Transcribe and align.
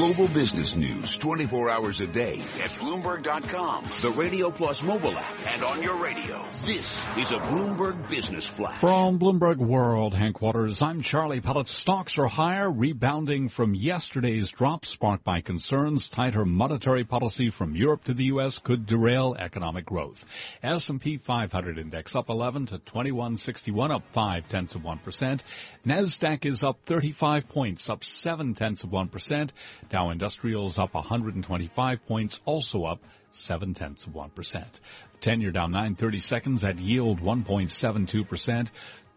Global 0.00 0.28
business 0.28 0.76
news 0.76 1.18
24 1.18 1.68
hours 1.68 2.00
a 2.00 2.06
day 2.06 2.38
at 2.38 2.70
Bloomberg.com, 2.80 3.84
the 4.00 4.10
Radio 4.16 4.50
Plus 4.50 4.82
mobile 4.82 5.14
app, 5.14 5.46
and 5.46 5.62
on 5.62 5.82
your 5.82 6.02
radio. 6.02 6.42
This 6.64 6.98
is 7.18 7.32
a 7.32 7.36
Bloomberg 7.36 8.08
Business 8.08 8.48
Flash. 8.48 8.80
From 8.80 9.18
Bloomberg 9.18 9.58
World 9.58 10.14
headquarters, 10.14 10.80
I'm 10.80 11.02
Charlie 11.02 11.42
Pellet. 11.42 11.68
Stocks 11.68 12.16
are 12.16 12.28
higher, 12.28 12.70
rebounding 12.70 13.50
from 13.50 13.74
yesterday's 13.74 14.48
drop 14.48 14.86
sparked 14.86 15.22
by 15.22 15.42
concerns 15.42 16.08
tighter 16.08 16.46
monetary 16.46 17.04
policy 17.04 17.50
from 17.50 17.76
Europe 17.76 18.04
to 18.04 18.14
the 18.14 18.24
U.S. 18.24 18.58
could 18.58 18.86
derail 18.86 19.36
economic 19.38 19.84
growth. 19.84 20.24
S&P 20.62 21.18
500 21.18 21.76
index 21.76 22.16
up 22.16 22.30
11 22.30 22.66
to 22.66 22.78
2161, 22.78 23.90
up 23.90 24.04
5 24.14 24.48
tenths 24.48 24.74
of 24.74 24.80
1%. 24.80 25.40
NASDAQ 25.86 26.46
is 26.46 26.64
up 26.64 26.78
35 26.86 27.50
points, 27.50 27.90
up 27.90 28.02
7 28.02 28.54
tenths 28.54 28.82
of 28.82 28.88
1%. 28.88 29.50
Dow 29.90 30.10
Industrials 30.10 30.78
up 30.78 30.94
125 30.94 32.06
points, 32.06 32.40
also 32.44 32.84
up 32.84 33.02
7 33.32 33.74
tenths 33.74 34.06
of 34.06 34.12
1%. 34.12 34.32
The 34.32 35.18
10 35.20 35.40
year 35.40 35.50
down 35.50 35.72
930 35.72 36.18
seconds 36.20 36.64
at 36.64 36.78
yield 36.78 37.20
1.72%. 37.20 38.68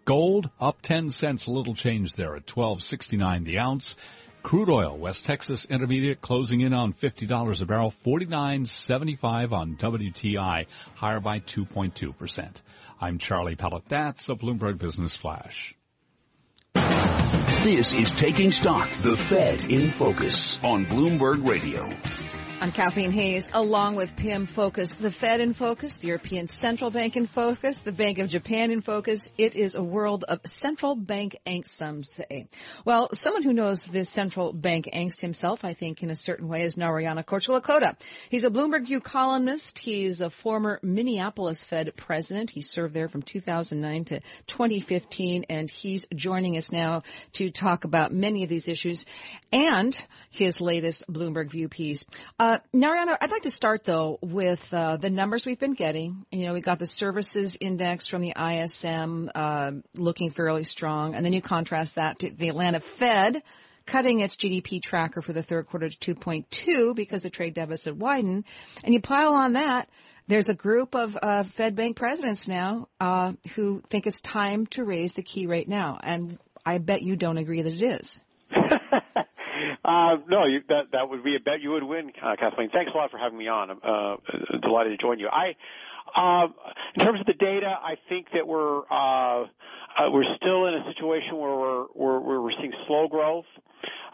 Gold 0.05 0.49
up 0.59 0.81
10 0.81 1.11
cents, 1.11 1.45
a 1.45 1.52
little 1.52 1.75
change 1.75 2.15
there 2.15 2.35
at 2.35 2.45
12.69 2.45 3.45
the 3.45 3.59
ounce. 3.59 3.95
Crude 4.41 4.69
oil, 4.69 4.97
West 4.97 5.25
Texas 5.25 5.63
Intermediate 5.63 6.19
closing 6.19 6.59
in 6.59 6.73
on 6.73 6.91
$50 6.91 7.61
a 7.61 7.65
barrel, 7.65 7.93
49.75 8.05 9.53
on 9.53 9.77
WTI, 9.77 10.65
higher 10.95 11.21
by 11.21 11.39
2.2%. 11.39 12.52
I'm 12.99 13.19
Charlie 13.19 13.55
Pellet. 13.55 13.83
That's 13.87 14.27
a 14.27 14.35
Bloomberg 14.35 14.80
Business 14.80 15.15
Flash. 15.15 15.75
This 17.64 17.94
is 17.94 18.11
Taking 18.11 18.52
Stock, 18.52 18.89
the 19.00 19.16
Fed 19.16 19.72
in 19.72 19.88
Focus 19.88 20.61
on 20.66 20.86
Bloomberg 20.86 21.47
Radio. 21.47 21.89
I'm 22.64 22.72
Kathleen 22.72 23.11
Hays, 23.11 23.52
along 23.53 23.98
with 23.98 24.15
Pimm 24.15 24.45
Fox, 24.45 24.93
the 24.93 25.11
Fed 25.11 25.42
in 25.42 25.54
focus, 25.54 25.98
the 25.98 26.08
European 26.08 26.48
Central 26.48 26.92
Bank 26.92 27.17
in 27.17 27.27
focus, 27.27 27.80
the 27.80 27.92
Bank 27.92 28.20
of 28.20 28.30
Japan 28.30 28.71
in 28.71 28.80
focus. 28.80 29.33
It 29.37 29.58
is 29.58 29.76
a 29.76 29.83
world 29.83 30.23
of 30.23 30.39
central 30.45 30.95
bank 30.95 31.36
angst, 31.45 31.67
some 31.67 32.05
say. 32.05 32.48
Well, 32.86 33.10
someone 33.11 33.43
who 33.43 33.52
knows 33.52 33.86
this 33.86 34.10
central 34.10 34.54
bank 34.54 34.87
angst 34.93 35.20
himself, 35.20 35.65
I 35.65 35.73
think, 35.73 36.04
in 36.04 36.10
a 36.10 36.15
certain 36.15 36.48
way, 36.48 36.61
is 36.61 36.77
Narayana 36.77 37.23
Kocherlakota. 37.23 37.98
He's 38.30 38.45
a 38.45 38.49
Bloomberg 38.49 38.86
View 38.86 39.02
columnist. 39.02 39.80
He's 39.80 40.21
a 40.21 40.30
former 40.30 40.80
Minneapolis 40.82 41.66
Fed 41.66 41.92
president. 41.98 42.49
He 42.49 42.61
served 42.61 42.93
there 42.93 43.10
from 43.10 43.23
2009 43.23 44.05
to 44.05 44.21
2015, 44.48 45.48
and 45.49 45.70
he's 45.70 46.05
joining 46.16 46.55
us 46.55 46.71
now 46.71 47.04
to 47.33 47.52
talk 47.52 47.83
about 47.83 48.14
many 48.14 48.43
of 48.43 48.49
these 48.49 48.70
issues 48.70 49.05
and 49.52 50.02
his 50.30 50.61
latest 50.61 51.04
Bloomberg 51.11 51.52
View 51.52 51.67
piece. 51.67 52.05
Uh, 52.39 52.52
Narayana, 52.73 53.17
I'd 53.21 53.31
like 53.31 53.43
to 53.43 53.52
start 53.52 53.83
though 53.83 54.19
with 54.21 54.73
uh, 54.73 54.97
the 54.97 55.09
numbers 55.09 55.45
we've 55.45 55.59
been 55.59 55.73
getting. 55.73 56.25
You 56.31 56.45
know, 56.45 56.53
we 56.53 56.61
got 56.61 56.80
the 56.80 56.87
services 56.87 57.58
index 57.59 58.08
from 58.08 58.21
the 58.21 58.33
ISM 58.37 59.30
uh, 59.33 59.71
looking 59.97 60.31
fairly 60.31 60.63
strong, 60.63 61.15
and 61.15 61.25
then 61.25 61.33
you 61.33 61.42
contrast 61.42 61.95
that 61.95 62.19
to 62.19 62.30
the 62.30 62.49
Atlanta 62.49 62.80
Fed 62.80 63.43
cutting 63.86 64.21
its 64.21 64.36
GDP 64.36 64.81
tracker 64.81 65.21
for 65.21 65.33
the 65.33 65.43
third 65.43 65.67
quarter 65.67 65.89
to 65.89 66.15
2.2 66.15 66.95
because 66.95 67.23
the 67.23 67.30
trade 67.30 67.53
deficit 67.53 67.95
widened, 67.95 68.45
and 68.83 68.93
you 68.93 69.02
pile 69.02 69.33
on 69.33 69.53
that. 69.53 69.89
There's 70.27 70.47
a 70.47 70.53
group 70.53 70.95
of 70.95 71.17
uh, 71.21 71.43
Fed 71.43 71.75
bank 71.75 71.97
presidents 71.97 72.47
now 72.47 72.87
uh, 72.99 73.33
who 73.55 73.83
think 73.89 74.08
it's 74.08 74.21
time 74.21 74.67
to 74.67 74.86
raise 74.86 75.13
the 75.13 75.23
key 75.23 75.47
rate 75.47 75.67
now, 75.67 75.99
and 76.02 76.39
I 76.65 76.77
bet 76.77 77.02
you 77.02 77.15
don't 77.15 77.37
agree 77.37 77.61
that 77.61 77.73
it 77.73 77.81
is. 77.81 78.21
Uh, 79.84 80.17
no, 80.28 80.45
you, 80.45 80.61
that 80.70 80.92
that 80.92 81.10
would 81.10 81.23
be 81.23 81.36
a 81.36 81.39
bet 81.39 81.61
you 81.61 81.72
would 81.72 81.84
win, 81.84 82.11
uh, 82.22 82.36
Kathleen. 82.39 82.70
Thanks 82.72 82.92
a 82.94 82.98
lot 82.98 83.11
for 83.11 83.17
having 83.17 83.38
me 83.38 83.48
on. 83.48 83.72
I'm 83.72 83.80
uh, 83.84 84.16
delighted 84.61 84.98
to 84.98 85.02
join 85.02 85.20
you. 85.20 85.28
I, 85.28 85.56
uh, 86.16 86.48
in 86.95 87.06
terms 87.06 87.20
of 87.20 87.26
the 87.26 87.34
data, 87.34 87.67
I 87.67 87.95
think 88.10 88.28
that 88.34 88.48
we're 88.48 88.80
uh, 88.89 89.44
uh, 89.44 90.11
we're 90.11 90.36
still 90.38 90.66
in 90.67 90.76
a 90.76 90.86
situation 90.94 91.38
where 91.38 91.56
we're 91.56 91.86
we're, 91.94 92.42
we're 92.42 92.52
seeing 92.60 92.73
slow 92.88 93.08
growth. 93.08 93.45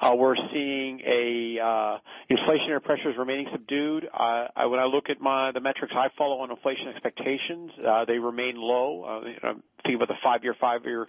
Uh, 0.02 0.16
we're 0.16 0.36
seeing 0.54 1.02
a 1.02 1.60
uh, 1.62 1.98
inflationary 2.32 2.82
pressures 2.82 3.16
remaining 3.18 3.48
subdued. 3.52 4.06
Uh, 4.06 4.48
I, 4.56 4.66
when 4.66 4.80
I 4.80 4.86
look 4.86 5.10
at 5.10 5.20
my 5.20 5.52
the 5.52 5.60
metrics 5.60 5.94
I 5.96 6.08
follow 6.18 6.40
on 6.40 6.52
inflation 6.52 6.88
expectations, 6.88 7.72
uh, 7.86 8.06
they 8.06 8.18
remain 8.18 8.56
low. 8.56 9.04
Uh, 9.04 9.48
I'm 9.48 9.64
thinking 9.84 9.96
about 9.96 10.08
the 10.08 10.20
five-year, 10.24 10.56
five-year 10.60 11.08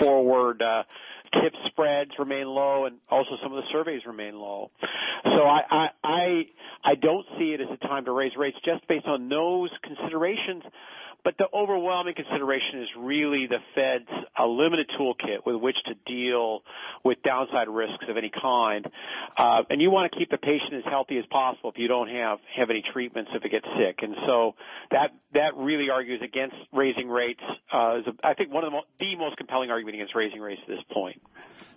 forward 0.00 0.60
uh, 0.60 0.82
TIPS 1.32 1.58
spreads 1.66 2.10
remain 2.18 2.46
low, 2.46 2.86
and 2.86 2.96
also 3.10 3.30
some 3.42 3.52
of 3.52 3.62
the 3.62 3.68
surveys 3.72 4.02
remain 4.06 4.36
low. 4.38 4.70
So 5.24 5.42
I, 5.42 5.60
I 5.70 5.88
I 6.04 6.46
I 6.84 6.94
don't 6.94 7.26
see 7.38 7.52
it 7.52 7.60
as 7.60 7.68
a 7.70 7.76
time 7.86 8.04
to 8.06 8.12
raise 8.12 8.36
rates 8.36 8.56
just 8.64 8.86
based 8.88 9.06
on 9.06 9.28
those 9.28 9.70
considerations. 9.82 10.62
But 11.26 11.38
the 11.38 11.48
overwhelming 11.52 12.14
consideration 12.14 12.82
is 12.82 12.88
really 12.96 13.48
the 13.48 13.58
Fed's 13.74 14.08
a 14.38 14.46
limited 14.46 14.88
toolkit 14.96 15.44
with 15.44 15.56
which 15.56 15.76
to 15.86 15.94
deal 16.06 16.62
with 17.02 17.20
downside 17.24 17.68
risks 17.68 18.04
of 18.08 18.16
any 18.16 18.30
kind. 18.30 18.86
Uh, 19.36 19.64
and 19.68 19.82
you 19.82 19.90
want 19.90 20.12
to 20.12 20.16
keep 20.16 20.30
the 20.30 20.38
patient 20.38 20.74
as 20.74 20.84
healthy 20.84 21.18
as 21.18 21.26
possible 21.26 21.70
if 21.70 21.78
you 21.78 21.88
don't 21.88 22.10
have, 22.10 22.38
have 22.54 22.70
any 22.70 22.84
treatments 22.92 23.32
if 23.34 23.44
it 23.44 23.50
gets 23.50 23.66
sick. 23.76 23.98
And 24.02 24.14
so 24.24 24.54
that, 24.92 25.14
that 25.34 25.56
really 25.56 25.90
argues 25.90 26.22
against 26.22 26.54
raising 26.72 27.08
rates. 27.08 27.42
Uh, 27.74 27.98
is 27.98 28.06
a, 28.06 28.14
I 28.24 28.34
think 28.34 28.52
one 28.52 28.62
of 28.62 28.70
the, 28.70 28.76
mo- 28.76 28.84
the 29.00 29.16
most 29.16 29.36
compelling 29.36 29.72
argument 29.72 29.96
against 29.96 30.14
raising 30.14 30.38
rates 30.40 30.60
at 30.62 30.68
this 30.68 30.84
point. 30.92 31.20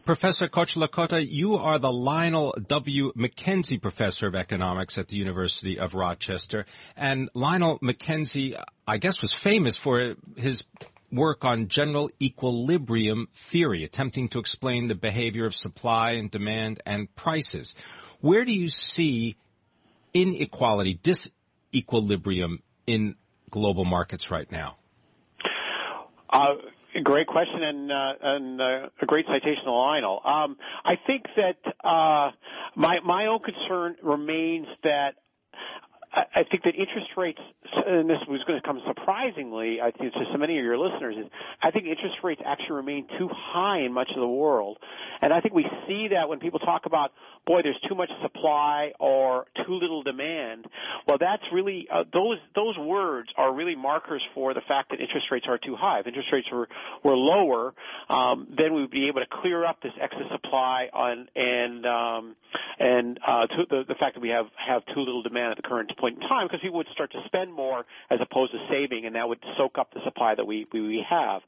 Professor 0.09 0.47
Kocherlakota, 0.47 1.23
you 1.23 1.57
are 1.57 1.77
the 1.77 1.91
Lionel 1.91 2.55
W. 2.65 3.13
McKenzie 3.13 3.79
Professor 3.79 4.25
of 4.25 4.33
Economics 4.33 4.97
at 4.97 5.07
the 5.07 5.15
University 5.15 5.77
of 5.77 5.93
Rochester. 5.93 6.65
And 6.97 7.29
Lionel 7.35 7.77
McKenzie, 7.77 8.59
I 8.87 8.97
guess, 8.97 9.21
was 9.21 9.33
famous 9.33 9.77
for 9.77 10.15
his 10.35 10.63
work 11.11 11.45
on 11.45 11.67
general 11.67 12.09
equilibrium 12.19 13.27
theory, 13.35 13.83
attempting 13.83 14.29
to 14.29 14.39
explain 14.39 14.88
the 14.88 14.95
behavior 14.95 15.45
of 15.45 15.53
supply 15.53 16.13
and 16.13 16.31
demand 16.31 16.81
and 16.88 17.15
prices. 17.15 17.75
Where 18.19 18.45
do 18.45 18.51
you 18.51 18.69
see 18.69 19.35
inequality, 20.15 20.95
disequilibrium 20.95 22.63
in 22.88 23.15
global 23.51 23.85
markets 23.85 24.31
right 24.31 24.51
now? 24.51 24.78
Uh, 26.29 26.55
Great 27.03 27.27
question 27.27 27.61
and 27.61 27.91
uh, 27.91 28.13
uh, 28.59 28.89
a 28.99 29.05
great 29.05 29.25
citation 29.27 29.61
of 29.67 29.73
Lionel. 29.73 30.21
Um, 30.25 30.57
I 30.83 30.95
think 31.05 31.25
that 31.37 31.57
uh, 31.87 32.31
my 32.75 32.99
my 33.05 33.27
own 33.27 33.39
concern 33.39 33.95
remains 34.01 34.65
that 34.83 35.13
I 36.33 36.44
think 36.44 36.63
that 36.63 36.75
interest 36.75 37.07
rates, 37.18 37.39
and 37.86 38.10
this 38.10 38.19
was 38.27 38.42
going 38.48 38.60
to 38.60 38.66
come 38.66 38.81
surprisingly, 38.88 39.80
I 39.81 39.92
think 39.92 40.13
to 40.13 40.19
so 40.31 40.38
many 40.38 40.57
of 40.57 40.63
your 40.63 40.77
listeners, 40.77 41.16
is 41.18 41.25
I 41.62 41.71
think 41.71 41.86
interest 41.86 42.18
rates 42.24 42.42
actually 42.45 42.75
remain 42.75 43.07
too 43.18 43.30
high 43.31 43.81
in 43.81 43.94
much 43.94 44.10
of 44.12 44.18
the 44.18 44.27
world, 44.27 44.77
and 45.21 45.33
I 45.33 45.42
think 45.42 45.54
we 45.54 45.66
see 45.88 46.10
that 46.10 46.30
when 46.30 46.39
people 46.39 46.60
talk 46.60 46.86
about, 46.86 47.12
boy, 47.45 47.62
there's 47.63 47.80
too 47.88 47.95
much 47.95 48.10
supply 48.21 48.94
or 49.00 49.45
too 49.66 49.74
little 49.74 50.04
demand. 50.04 50.66
Well, 51.07 51.18
that's 51.19 51.44
really 51.51 51.88
uh, 51.92 52.04
those 52.13 52.38
those 52.56 52.77
words 52.77 53.30
are 53.38 53.54
really 53.54 53.75
markers 53.75 54.22
for 54.33 54.54
the 54.54 54.62
fact 54.68 54.92
that 54.92 55.00
interest 55.00 55.27
rates 55.31 55.45
are 55.48 55.57
too 55.57 55.75
high. 55.75 56.00
If 56.00 56.07
interest 56.07 56.30
rates 56.31 56.48
were 56.51 56.68
were 57.04 57.15
lower, 57.15 57.74
um, 58.10 58.48
then 58.57 58.74
we 58.74 58.81
would 58.81 58.92
be 58.92 59.07
able 59.07 59.22
to 59.22 59.27
clear 59.42 59.65
up 59.65 59.81
this 59.81 59.94
excess 60.00 60.30
supply 60.31 60.89
on 60.94 61.27
and 61.36 61.86
um, 61.86 62.36
and 62.80 63.19
uh, 63.25 63.48
to 63.48 63.65
the 63.69 63.83
the 63.88 63.95
fact 63.95 64.15
that 64.15 64.22
we 64.22 64.30
have 64.30 64.45
have 64.56 64.86
too 64.94 65.01
little 65.01 65.22
demand 65.22 65.51
at 65.51 65.57
the 65.57 65.68
current 65.68 65.92
point 65.98 66.08
in 66.09 66.19
time 66.19 66.47
because 66.47 66.61
people 66.61 66.77
would 66.77 66.88
start 66.94 67.11
to 67.11 67.21
spend 67.25 67.53
more 67.53 67.85
as 68.09 68.19
opposed 68.21 68.51
to 68.51 68.59
saving, 68.69 69.06
and 69.06 69.15
that 69.15 69.27
would 69.27 69.39
soak 69.57 69.77
up 69.77 69.94
the 69.94 70.01
supply 70.03 70.35
that 70.35 70.45
we 70.45 70.67
we 70.73 71.06
have. 71.09 71.41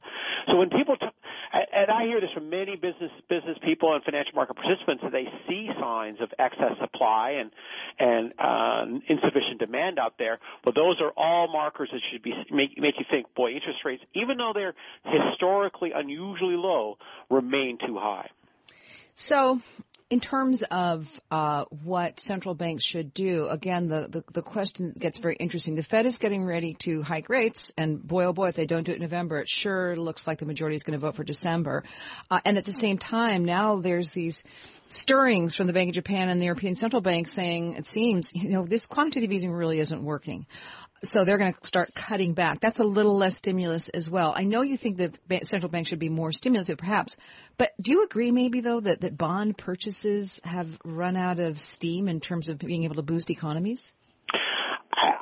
So 0.46 0.56
when 0.56 0.70
people, 0.70 0.96
t- 0.96 1.06
and 1.52 1.90
I 1.90 2.04
hear 2.04 2.20
this 2.20 2.30
from 2.32 2.50
many 2.50 2.76
business 2.76 3.10
business 3.28 3.58
people 3.64 3.94
and 3.94 4.02
financial 4.04 4.34
market 4.34 4.54
participants, 4.54 5.02
that 5.02 5.12
they 5.12 5.26
see 5.48 5.68
signs 5.80 6.20
of 6.20 6.30
excess 6.38 6.78
supply 6.80 7.42
and 7.42 7.50
and 7.98 8.32
uh, 8.38 8.84
insufficient 9.08 9.58
demand 9.58 9.98
out 9.98 10.14
there. 10.18 10.38
Well, 10.64 10.72
those 10.74 11.00
are 11.00 11.12
all 11.16 11.48
markers 11.52 11.90
that 11.92 12.00
should 12.10 12.22
be 12.22 12.32
make 12.50 12.78
make 12.78 12.94
you 12.98 13.04
think, 13.10 13.34
boy, 13.34 13.52
interest 13.52 13.80
rates, 13.84 14.02
even 14.14 14.38
though 14.38 14.52
they're 14.54 14.74
historically 15.04 15.92
unusually 15.94 16.56
low, 16.56 16.98
remain 17.30 17.78
too 17.84 17.98
high. 17.98 18.28
So 19.14 19.60
in 20.12 20.20
terms 20.20 20.62
of 20.70 21.08
uh, 21.30 21.64
what 21.70 22.20
central 22.20 22.54
banks 22.54 22.84
should 22.84 23.14
do, 23.14 23.48
again, 23.48 23.88
the, 23.88 24.08
the, 24.10 24.24
the, 24.30 24.42
question 24.42 24.94
gets 24.98 25.18
very 25.22 25.36
interesting. 25.36 25.74
The 25.74 25.82
Fed 25.82 26.04
is 26.04 26.18
getting 26.18 26.44
ready 26.44 26.74
to 26.80 27.00
hike 27.00 27.30
rates, 27.30 27.72
and 27.78 28.06
boy, 28.06 28.26
oh 28.26 28.34
boy, 28.34 28.48
if 28.48 28.54
they 28.54 28.66
don't 28.66 28.82
do 28.82 28.92
it 28.92 28.96
in 28.96 29.00
November, 29.00 29.38
it 29.38 29.48
sure 29.48 29.96
looks 29.96 30.26
like 30.26 30.36
the 30.36 30.44
majority 30.44 30.76
is 30.76 30.82
going 30.82 31.00
to 31.00 31.06
vote 31.06 31.14
for 31.14 31.24
December. 31.24 31.84
Uh, 32.30 32.40
and 32.44 32.58
at 32.58 32.66
the 32.66 32.74
same 32.74 32.98
time, 32.98 33.46
now 33.46 33.76
there's 33.76 34.12
these 34.12 34.44
stirrings 34.92 35.54
from 35.54 35.66
the 35.66 35.72
Bank 35.72 35.90
of 35.90 35.94
Japan 35.94 36.28
and 36.28 36.40
the 36.40 36.46
European 36.46 36.74
Central 36.74 37.02
Bank 37.02 37.26
saying, 37.26 37.74
it 37.74 37.86
seems, 37.86 38.34
you 38.34 38.50
know, 38.50 38.64
this 38.64 38.86
quantitative 38.86 39.32
easing 39.32 39.52
really 39.52 39.80
isn't 39.80 40.02
working. 40.02 40.46
So 41.04 41.24
they're 41.24 41.38
going 41.38 41.54
to 41.54 41.66
start 41.66 41.94
cutting 41.94 42.34
back. 42.34 42.60
That's 42.60 42.78
a 42.78 42.84
little 42.84 43.16
less 43.16 43.36
stimulus 43.36 43.88
as 43.88 44.08
well. 44.08 44.32
I 44.36 44.44
know 44.44 44.62
you 44.62 44.76
think 44.76 44.98
that 44.98 45.46
central 45.46 45.70
banks 45.70 45.88
should 45.88 45.98
be 45.98 46.08
more 46.08 46.30
stimulative, 46.30 46.78
perhaps, 46.78 47.16
but 47.58 47.72
do 47.80 47.90
you 47.90 48.04
agree 48.04 48.30
maybe 48.30 48.60
though 48.60 48.80
that, 48.80 49.00
that 49.00 49.18
bond 49.18 49.58
purchases 49.58 50.40
have 50.44 50.78
run 50.84 51.16
out 51.16 51.40
of 51.40 51.58
steam 51.58 52.08
in 52.08 52.20
terms 52.20 52.48
of 52.48 52.58
being 52.58 52.84
able 52.84 52.96
to 52.96 53.02
boost 53.02 53.30
economies? 53.30 53.92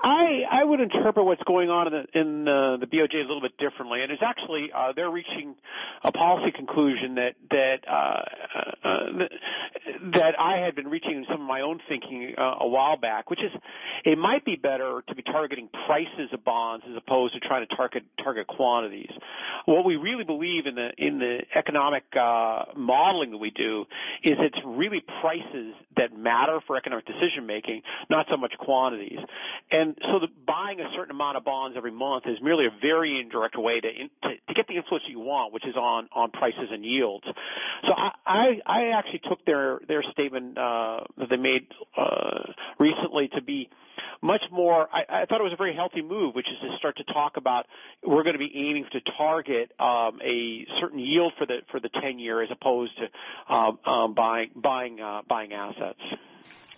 I 0.02 0.42
I 0.50 0.64
would 0.64 0.80
interpret 0.80 1.24
what's 1.24 1.42
going 1.44 1.70
on 1.70 1.86
in 1.86 1.92
the, 1.92 2.20
in 2.20 2.48
uh, 2.48 2.76
the 2.78 2.86
BOJ 2.86 3.14
a 3.14 3.28
little 3.28 3.40
bit 3.40 3.56
differently, 3.58 4.02
and 4.02 4.10
it's 4.10 4.22
actually 4.22 4.70
uh, 4.74 4.92
they're 4.94 5.10
reaching 5.10 5.54
a 6.02 6.12
policy 6.12 6.52
conclusion 6.52 7.14
that 7.16 7.34
that 7.50 7.76
uh, 7.88 8.22
uh, 8.84 9.24
that 10.14 10.38
I 10.38 10.58
had 10.64 10.74
been 10.74 10.88
reaching 10.88 11.12
in 11.12 11.24
some 11.30 11.42
of 11.42 11.46
my 11.46 11.60
own 11.60 11.80
thinking 11.88 12.34
uh, 12.36 12.56
a 12.60 12.68
while 12.68 12.96
back, 12.96 13.30
which 13.30 13.40
is 13.40 13.52
it 14.04 14.18
might 14.18 14.44
be 14.44 14.56
better 14.56 15.02
to 15.08 15.14
be 15.14 15.22
targeting 15.22 15.68
prices 15.86 16.30
of 16.32 16.44
bonds 16.44 16.84
as 16.88 16.96
opposed 16.96 17.34
to 17.34 17.40
trying 17.40 17.66
to 17.66 17.76
target 17.76 18.04
target 18.22 18.46
quantities. 18.46 19.10
What 19.66 19.84
we 19.84 19.96
really 19.96 20.24
believe 20.24 20.66
in 20.66 20.74
the 20.74 20.90
in 20.96 21.18
the 21.18 21.40
economic 21.54 22.04
uh, 22.18 22.64
modeling 22.76 23.30
that 23.32 23.38
we 23.38 23.50
do 23.50 23.84
is 24.24 24.34
it's 24.38 24.58
really 24.64 25.02
prices 25.20 25.74
that 25.96 26.16
matter 26.16 26.60
for 26.66 26.76
economic 26.76 27.06
decision 27.06 27.46
making, 27.46 27.82
not 28.08 28.26
so 28.30 28.36
much 28.36 28.54
quantities. 28.58 29.18
And 29.70 29.96
so 30.02 30.18
the, 30.20 30.28
buying 30.46 30.80
a 30.80 30.88
certain 30.96 31.10
amount 31.10 31.36
of 31.36 31.44
bonds 31.44 31.76
every 31.76 31.90
month 31.90 32.24
is 32.26 32.38
merely 32.42 32.66
a 32.66 32.70
very 32.80 33.20
indirect 33.20 33.58
way 33.58 33.80
to, 33.80 33.88
in, 33.88 34.10
to, 34.22 34.28
to 34.48 34.54
get 34.54 34.66
the 34.68 34.76
influence 34.76 35.04
you 35.08 35.20
want, 35.20 35.52
which 35.52 35.66
is 35.66 35.76
on, 35.76 36.08
on 36.14 36.30
prices 36.30 36.68
and 36.70 36.84
yields. 36.84 37.24
So 37.82 37.92
I, 37.92 38.10
I, 38.26 38.46
I 38.66 38.98
actually 38.98 39.20
took 39.28 39.44
their, 39.44 39.80
their 39.90 40.02
statement, 40.12 40.56
uh, 40.56 41.00
that 41.18 41.28
they 41.28 41.36
made, 41.36 41.66
uh, 41.98 42.52
recently 42.78 43.28
to 43.34 43.42
be 43.42 43.68
much 44.22 44.42
more, 44.52 44.88
I, 44.92 45.22
I 45.22 45.26
thought 45.26 45.40
it 45.40 45.44
was 45.44 45.52
a 45.52 45.56
very 45.56 45.74
healthy 45.74 46.00
move, 46.00 46.34
which 46.34 46.46
is 46.46 46.58
to 46.60 46.76
start 46.78 46.96
to 46.98 47.04
talk 47.04 47.36
about 47.36 47.66
we're 48.06 48.22
going 48.22 48.34
to 48.34 48.38
be 48.38 48.52
aiming 48.54 48.86
to 48.92 49.00
target, 49.18 49.72
um, 49.80 50.20
a 50.22 50.64
certain 50.80 50.98
yield 50.98 51.32
for 51.38 51.46
the, 51.46 51.58
for 51.70 51.80
the 51.80 51.88
10 52.00 52.18
year 52.18 52.42
as 52.42 52.50
opposed 52.50 52.92
to, 52.98 53.54
um, 53.54 53.78
um, 53.84 54.14
buying, 54.14 54.50
buying, 54.54 55.00
uh, 55.00 55.22
buying 55.28 55.52
assets 55.52 56.00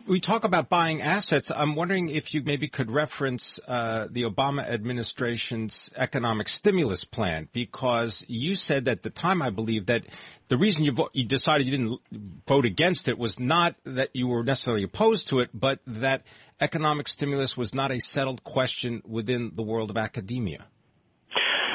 we 0.07 0.21
talk 0.21 0.45
about 0.45 0.69
buying 0.69 1.03
assets. 1.03 1.51
I'm 1.55 1.75
wondering 1.75 2.09
if 2.09 2.35
you 2.35 2.43
maybe 2.43 2.69
could 2.69 2.91
reference 2.91 3.59
uh, 3.67 4.07
the 4.11 4.25
Obama 4.25 4.69
administration's 4.69 5.91
economic 5.97 6.49
stimulus 6.49 7.05
plan, 7.05 7.49
because 7.53 8.25
you 8.29 8.55
said 8.55 8.89
at 8.89 9.03
the 9.03 9.11
time, 9.11 9.43
I 9.43 9.51
believe, 9.51 9.87
that 9.87 10.05
the 10.49 10.57
reason 10.57 10.85
you, 10.85 10.93
vo- 10.93 11.11
you 11.13 11.25
decided 11.25 11.67
you 11.67 11.77
didn't 11.77 12.01
vote 12.47 12.67
against 12.67 13.09
it 13.09 13.19
was 13.19 13.39
not 13.39 13.77
that 13.85 14.11
you 14.15 14.27
were 14.27 14.43
necessarily 14.43 14.85
opposed 14.85 15.29
to 15.29 15.41
it, 15.41 15.51
but 15.55 15.81
that 15.87 16.23
economic 16.61 17.09
stimulus 17.09 17.57
was 17.57 17.75
not 17.75 17.91
a 17.91 18.01
settled 18.01 18.45
question 18.45 19.03
within 19.07 19.53
the 19.55 19.63
world 19.63 19.91
of 19.91 19.97
academia. 19.97 20.65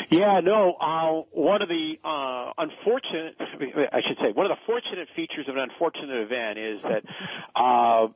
Yeah, 0.10 0.40
no. 0.40 0.74
Uh, 0.80 1.24
one 1.32 1.62
of 1.62 1.68
the 1.68 2.00
uh, 2.04 2.54
unfortunate, 2.58 3.36
I 3.40 4.02
should 4.08 4.18
say, 4.22 4.32
one 4.34 4.46
of 4.46 4.52
the 4.52 4.62
fortunate 4.66 5.10
features 5.16 5.48
of 5.50 5.56
an 5.56 5.64
unfortunate 5.70 6.22
event 6.22 6.58
is 6.60 6.82
that 6.84 7.04
uh, 7.56 8.08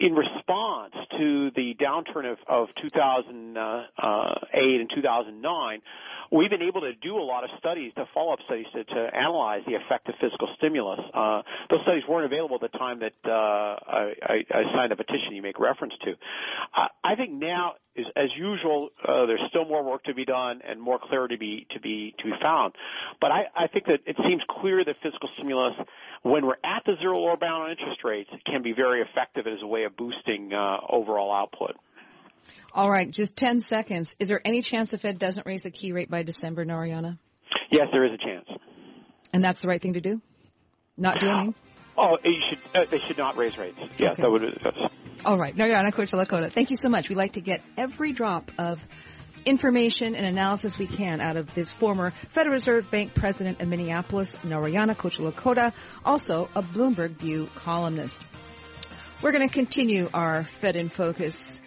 in 0.00 0.14
response 0.14 0.94
to 1.18 1.50
the 1.54 1.74
downturn 1.74 2.30
of, 2.30 2.38
of 2.46 2.68
2008 2.82 4.80
and 4.80 4.90
2009, 4.94 5.82
we've 6.30 6.50
been 6.50 6.62
able 6.62 6.80
to 6.82 6.94
do 6.94 7.16
a 7.16 7.22
lot 7.22 7.44
of 7.44 7.50
studies, 7.58 7.92
the 7.96 8.06
follow-up 8.14 8.38
studies, 8.44 8.66
to, 8.74 8.84
to 8.84 9.10
analyze 9.14 9.62
the 9.66 9.74
effect 9.74 10.08
of 10.08 10.14
fiscal 10.20 10.48
stimulus. 10.56 11.00
Uh, 11.12 11.42
those 11.68 11.80
studies 11.82 12.02
weren't 12.08 12.26
available 12.26 12.58
at 12.62 12.72
the 12.72 12.78
time 12.78 13.00
that 13.00 13.12
uh, 13.24 13.30
I, 13.30 14.44
I, 14.50 14.62
signed 14.74 14.92
the 14.92 14.96
petition 14.96 15.34
you 15.34 15.42
make 15.42 15.58
reference 15.58 15.94
to. 16.04 16.14
I, 16.74 16.88
I 17.02 17.14
think 17.16 17.32
now, 17.32 17.74
as 17.96 18.30
usual, 18.36 18.90
uh, 19.06 19.26
there's 19.26 19.42
still 19.48 19.64
more 19.64 19.82
work 19.82 20.04
to 20.04 20.14
be 20.14 20.24
done 20.24 20.60
and 20.66 20.80
more 20.80 20.98
clarity 21.02 21.34
to 21.34 21.38
be 21.38 21.66
to 21.70 21.80
be 21.80 22.14
to 22.18 22.24
be 22.24 22.32
found. 22.42 22.74
But 23.20 23.32
I, 23.32 23.44
I 23.56 23.66
think 23.66 23.86
that 23.86 24.00
it 24.06 24.16
seems 24.26 24.42
clear 24.48 24.84
that 24.84 24.96
fiscal 25.02 25.28
stimulus, 25.36 25.74
when 26.22 26.46
we're 26.46 26.58
at 26.64 26.82
the 26.84 26.94
zero 27.00 27.18
lower 27.18 27.36
bound 27.36 27.64
on 27.64 27.70
interest 27.70 28.04
rates, 28.04 28.30
it 28.32 28.44
can 28.44 28.62
be 28.62 28.72
very 28.72 29.02
effective 29.02 29.46
as 29.46 29.58
a 29.62 29.66
way 29.66 29.84
of 29.84 29.96
boosting 29.96 30.52
uh, 30.52 30.78
overall 30.88 31.32
output. 31.32 31.76
All 32.72 32.90
right, 32.90 33.10
just 33.10 33.36
10 33.36 33.60
seconds. 33.60 34.16
Is 34.18 34.28
there 34.28 34.40
any 34.44 34.62
chance 34.62 34.90
the 34.90 34.98
Fed 34.98 35.18
doesn't 35.18 35.46
raise 35.46 35.62
the 35.62 35.70
key 35.70 35.92
rate 35.92 36.10
by 36.10 36.22
December, 36.22 36.64
Narayana? 36.64 37.18
Yes, 37.70 37.88
there 37.92 38.04
is 38.04 38.12
a 38.12 38.18
chance. 38.18 38.48
And 39.32 39.42
that's 39.42 39.62
the 39.62 39.68
right 39.68 39.80
thing 39.80 39.94
to 39.94 40.00
do? 40.00 40.20
Not 40.96 41.20
do 41.20 41.28
anything? 41.28 41.54
Oh, 41.96 42.16
should, 42.22 42.58
uh, 42.74 42.84
they 42.88 42.98
should 42.98 43.18
not 43.18 43.36
raise 43.36 43.56
rates. 43.58 43.78
Yes, 43.98 44.12
okay. 44.12 44.22
that 44.22 44.30
would. 44.30 44.42
Yes. 44.42 44.74
All 45.24 45.36
right, 45.36 45.54
Narayana 45.54 45.92
Kocherlakota, 45.92 46.50
thank 46.50 46.70
you 46.70 46.76
so 46.76 46.88
much. 46.88 47.08
We 47.08 47.14
like 47.14 47.34
to 47.34 47.40
get 47.40 47.62
every 47.76 48.12
drop 48.12 48.50
of 48.58 48.86
information 49.44 50.14
and 50.14 50.26
analysis 50.26 50.78
we 50.78 50.86
can 50.86 51.20
out 51.20 51.36
of 51.36 51.54
this 51.54 51.72
former 51.72 52.10
Federal 52.30 52.54
Reserve 52.54 52.90
Bank 52.90 53.14
president 53.14 53.60
of 53.60 53.68
Minneapolis, 53.68 54.36
Narayana 54.44 54.94
Kocherlakota, 54.94 55.72
also 56.04 56.48
a 56.54 56.62
Bloomberg 56.62 57.12
View 57.12 57.48
columnist. 57.54 58.22
We're 59.22 59.32
going 59.32 59.46
to 59.46 59.52
continue 59.52 60.08
our 60.14 60.44
Fed 60.44 60.76
in 60.76 60.88
Focus 60.88 61.60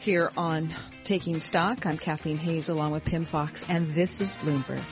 here 0.00 0.32
on 0.36 0.74
Taking 1.04 1.40
Stock. 1.40 1.86
I'm 1.86 1.98
Kathleen 1.98 2.36
Hays 2.36 2.68
along 2.68 2.92
with 2.92 3.04
Pimm 3.04 3.24
Fox, 3.24 3.64
and 3.68 3.90
this 3.92 4.20
is 4.20 4.32
Bloomberg. 4.34 4.82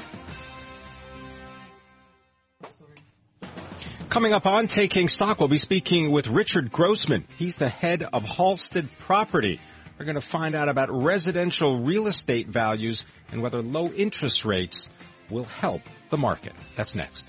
Coming 4.08 4.32
up 4.32 4.46
on 4.46 4.68
Taking 4.68 5.08
Stock, 5.08 5.40
we'll 5.40 5.48
be 5.48 5.58
speaking 5.58 6.12
with 6.12 6.28
Richard 6.28 6.70
Grossman. 6.70 7.26
He's 7.36 7.56
the 7.56 7.68
head 7.68 8.04
of 8.04 8.22
Halstead 8.22 8.88
Property. 9.00 9.60
We're 9.98 10.06
going 10.06 10.16
to 10.16 10.20
find 10.20 10.54
out 10.54 10.68
about 10.68 10.90
residential 10.90 11.80
real 11.80 12.06
estate 12.06 12.48
values 12.48 13.04
and 13.30 13.42
whether 13.42 13.62
low 13.62 13.88
interest 13.88 14.44
rates 14.44 14.88
will 15.30 15.44
help 15.44 15.82
the 16.10 16.16
market. 16.16 16.52
That's 16.76 16.94
next. 16.94 17.28